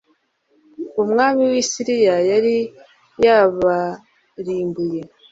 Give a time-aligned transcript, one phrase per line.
[1.01, 2.57] umwami w’i Siriya yari
[3.25, 5.01] yabarimbuye